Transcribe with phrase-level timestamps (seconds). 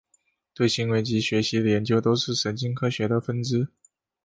[0.55, 3.67] 对行为及学习的研究都是神经科学的分支。